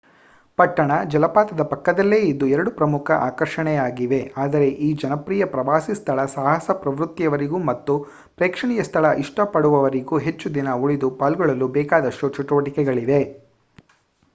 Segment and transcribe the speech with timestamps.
[0.57, 7.95] ಪಟ್ಟಣ ಜಲಪಾತದ ಪಕ್ಕದಲ್ಲೇ ಇದ್ದು ಎರಡೂ ಪ್ರಮುಖ ಆಕರ್ಷಣೆಯಾಗಿವೆ ಆದರೆ ಈ ಜನಪ್ರಿಯ ಪ್ರವಾಸಿ ಸ್ಥಳ ಸಾಹಸ ಪ್ರವೃತ್ತಿಯವರಿಗೂ ಮತ್ತು
[8.37, 13.21] ಪ್ರೇಕ್ಷಣೀಯ ಸ್ಥಳ ಇಷ್ಟ ಪಡುವವರಿಗೂ ಹೆಚ್ಚುದಿನ ಉಳಿದು ಪಾಲ್ಗೊಳ್ಳಲು ಬೇಕಾದಷ್ಟು ಚಟುವಟಿಕೆಗಳಿವೆ